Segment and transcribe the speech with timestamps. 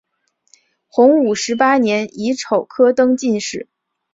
[0.87, 3.69] 洪武十八年乙丑科登进士。